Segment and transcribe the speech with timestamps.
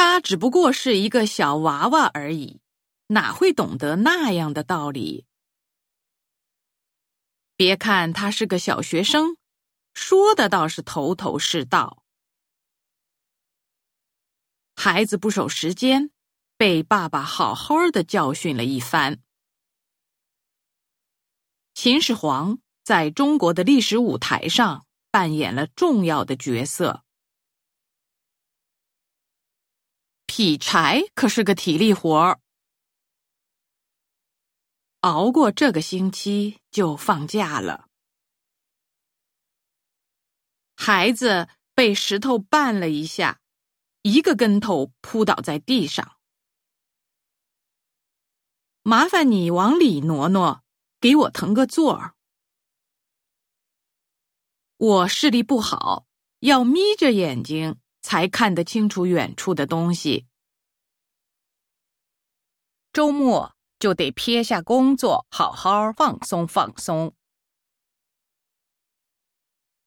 [0.00, 2.60] 他只不过是一个小娃娃而已，
[3.08, 5.26] 哪会懂得那样的道理？
[7.56, 9.36] 别看他是个小学生，
[9.94, 12.04] 说的倒是头头是道。
[14.76, 16.12] 孩子不守时间，
[16.56, 19.20] 被爸爸好好的教训了一番。
[21.74, 27.02] 秦始皇在中国的历史舞台上扮演了重要的角色。
[30.38, 32.40] 劈柴可是个体力活儿，
[35.00, 37.88] 熬过这个星期就放假了。
[40.76, 43.40] 孩子被石头绊了一下。
[44.02, 46.16] 一个跟头扑倒在地上，
[48.82, 50.62] 麻烦你往里挪挪，
[51.00, 52.14] 给我腾个座儿。
[54.76, 56.06] 我视力不好，
[56.38, 60.26] 要眯着眼睛才看得清楚远处的东西。
[62.90, 67.14] 周末就得撇下工作，好好放松放松。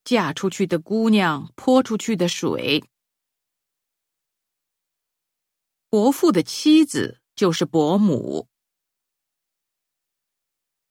[0.04, 2.84] 嫁出去的姑娘泼出去的水。
[5.90, 8.48] 伯父的妻子就是伯母。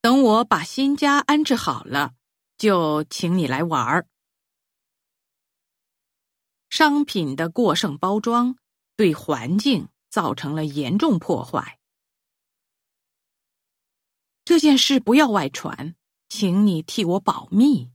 [0.00, 2.14] 等我把新家安置好了，
[2.58, 4.08] 就请你来玩儿。
[6.80, 8.56] 商品的过剩包装
[8.96, 11.78] 对环境造成了严重破坏，
[14.46, 15.94] 这件事不要外传，
[16.30, 17.90] 请你替我保密。